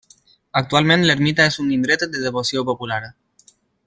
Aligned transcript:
Actualment 0.61 1.03
l'ermita 1.09 1.45
és 1.51 1.59
un 1.65 1.69
indret 1.77 2.07
de 2.15 2.23
devoció 2.27 2.65
popular. 2.71 2.99